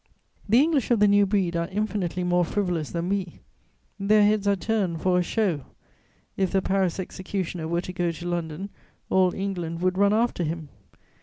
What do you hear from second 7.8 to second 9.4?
to go to London, all